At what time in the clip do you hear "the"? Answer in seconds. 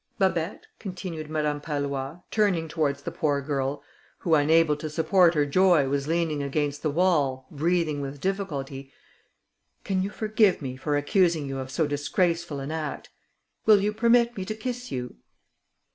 3.03-3.11, 6.81-6.89